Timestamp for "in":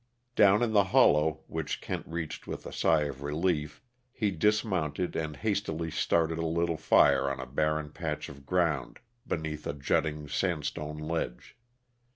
0.63-0.73